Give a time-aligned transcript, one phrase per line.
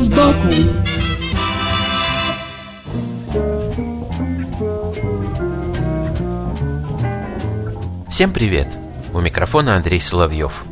[0.00, 0.48] Вид сбоку
[8.08, 8.68] Всем привет!
[9.12, 10.64] У микрофона Андрей Соловьев.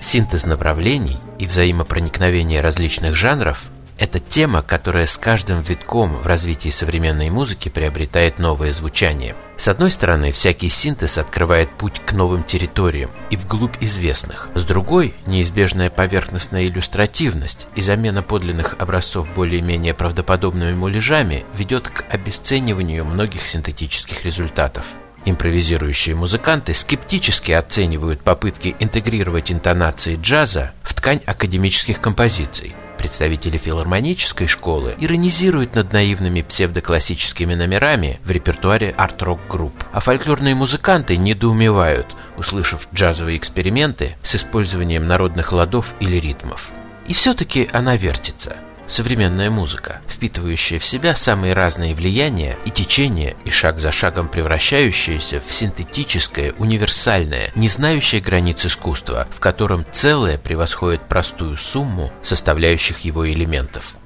[0.00, 3.64] Синтез направлений и взаимопроникновение различных жанров–
[3.98, 9.34] это тема, которая с каждым витком в развитии современной музыки приобретает новое звучание.
[9.56, 14.50] С одной стороны, всякий синтез открывает путь к новым территориям и вглубь известных.
[14.54, 23.06] С другой, неизбежная поверхностная иллюстративность и замена подлинных образцов более-менее правдоподобными муляжами ведет к обесцениванию
[23.06, 24.84] многих синтетических результатов.
[25.24, 32.74] Импровизирующие музыканты скептически оценивают попытки интегрировать интонации джаза в ткань академических композиций.
[32.98, 41.16] Представители филармонической школы иронизируют над наивными псевдоклассическими номерами в репертуаре арт-рок групп, а фольклорные музыканты
[41.16, 46.70] недоумевают, услышав джазовые эксперименты с использованием народных ладов или ритмов.
[47.06, 48.56] И все-таки она вертится–
[48.88, 55.40] Современная музыка, впитывающая в себя самые разные влияния и течения и шаг за шагом превращающаяся
[55.40, 63.28] в синтетическое, универсальное, не знающее границ искусства, в котором целое превосходит простую сумму составляющих его
[63.28, 63.96] элементов.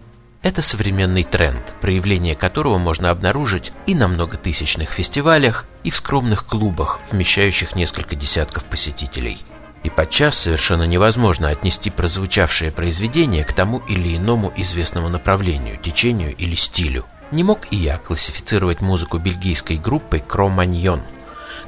[0.43, 7.01] Это современный тренд, проявление которого можно обнаружить и на многотысячных фестивалях, и в скромных клубах,
[7.11, 9.39] вмещающих несколько десятков посетителей–
[9.83, 16.55] и подчас совершенно невозможно отнести прозвучавшее произведение к тому или иному известному направлению, течению или
[16.55, 17.07] стилю.
[17.31, 21.01] Не мог и я классифицировать музыку бельгийской группы Кроманьон,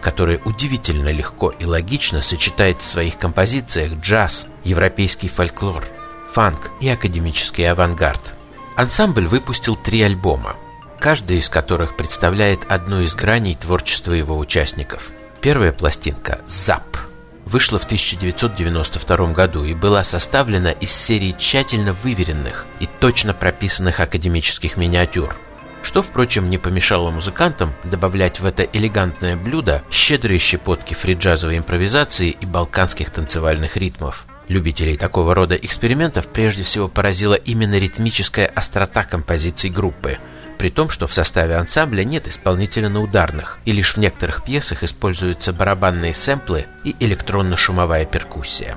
[0.00, 5.84] которая удивительно легко и логично сочетает в своих композициях джаз, европейский фольклор,
[6.32, 8.34] фанк и академический авангард.
[8.76, 10.56] Ансамбль выпустил три альбома,
[10.98, 15.10] каждый из которых представляет одну из граней творчества его участников.
[15.40, 16.91] Первая пластинка «ЗАП»
[17.52, 24.78] вышла в 1992 году и была составлена из серии тщательно выверенных и точно прописанных академических
[24.78, 25.36] миниатюр,
[25.82, 32.46] что, впрочем, не помешало музыкантам добавлять в это элегантное блюдо щедрые щепотки фриджазовой импровизации и
[32.46, 34.24] балканских танцевальных ритмов.
[34.48, 40.18] Любителей такого рода экспериментов прежде всего поразила именно ритмическая острота композиций группы–
[40.62, 44.84] при том, что в составе ансамбля нет исполнителя на ударных, и лишь в некоторых пьесах
[44.84, 48.76] используются барабанные сэмплы и электронно-шумовая перкуссия.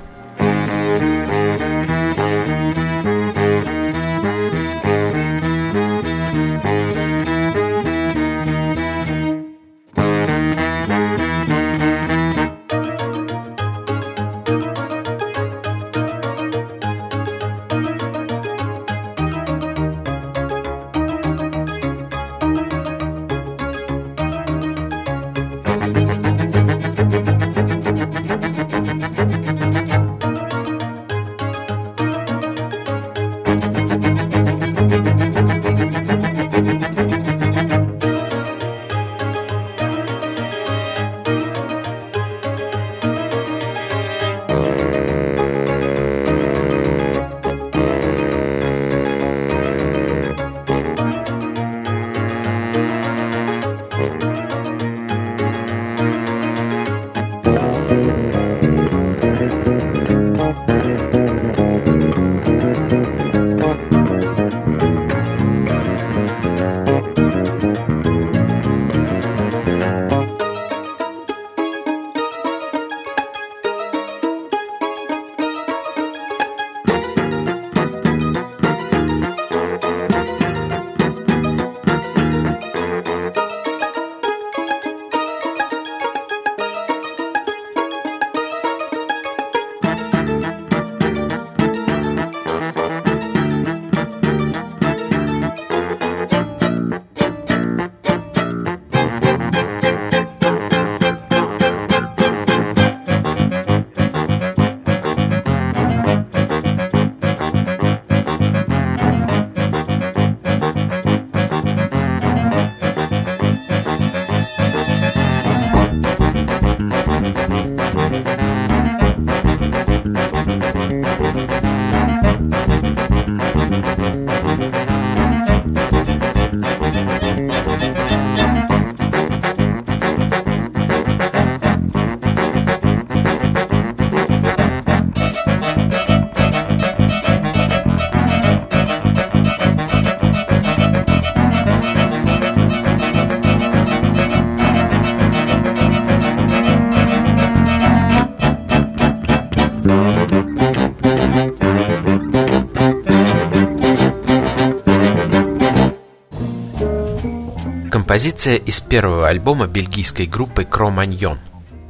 [158.16, 161.38] Композиция из первого альбома бельгийской группы Кроманьон.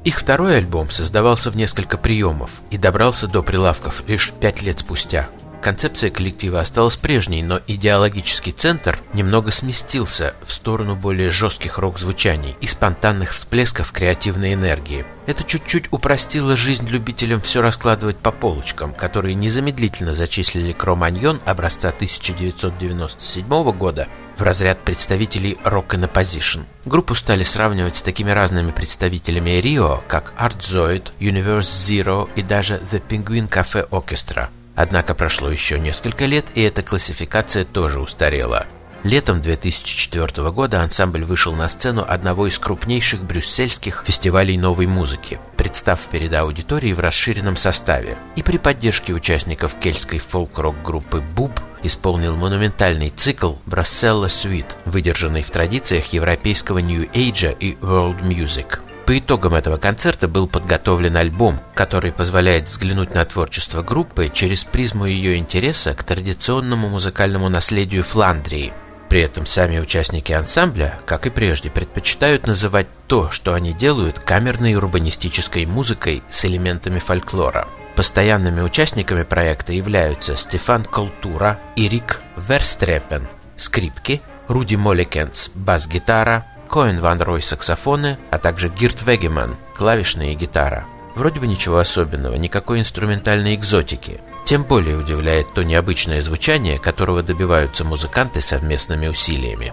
[0.03, 5.29] Их второй альбом создавался в несколько приемов и добрался до прилавков лишь пять лет спустя–
[5.67, 12.69] Концепция коллектива осталась прежней, но идеологический центр немного сместился в сторону более жестких рок-звучаний и
[12.69, 15.05] спонтанных всплесков креативной энергии.
[15.27, 23.73] Это чуть-чуть упростило жизнь любителям все раскладывать по полочкам, которые незамедлительно зачислили Кроманьон образца 1997
[23.73, 24.07] года
[24.37, 26.65] в разряд представителей Rock in a Position.
[26.85, 32.81] Группу стали сравнивать с такими разными представителями Рио, как Art Zoid, Universe Zero и даже
[32.91, 34.49] The Penguin Cafe Orchestra.
[34.75, 38.67] Однако прошло еще несколько лет, и эта классификация тоже устарела.
[39.07, 46.01] Летом 2004 года ансамбль вышел на сцену одного из крупнейших брюссельских фестивалей новой музыки, представ
[46.11, 51.53] перед аудиторией в расширенном составе, и при поддержке участников кельтской фолк-рок группы «Буб»
[51.85, 58.81] исполнил монументальный цикл «Брасселла Suite», выдержанный в традициях европейского нью-эйджа и world music.
[59.07, 65.07] По итогам этого концерта был подготовлен альбом, который позволяет взглянуть на творчество группы через призму
[65.07, 68.73] ее интереса к традиционному музыкальному наследию Фландрии.
[69.09, 74.75] При этом сами участники ансамбля, как и прежде, предпочитают называть то, что они делают, камерной
[74.75, 77.69] урбанистической музыкой с элементами фольклора.
[77.95, 87.23] Постоянными участниками проекта являются Стефан Колтура и Рик Верстрепен– скрипки, Руди Молекенс– бас-гитара, Коэн Ван
[87.23, 90.85] Рой саксофоны, а также Гирт Вегеман клавишная и гитара.
[91.15, 94.21] Вроде бы ничего особенного, никакой инструментальной экзотики.
[94.47, 99.73] Тем более удивляет то необычное звучание, которого добиваются музыканты совместными усилиями.